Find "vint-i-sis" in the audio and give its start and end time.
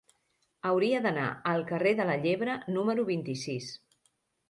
3.15-3.73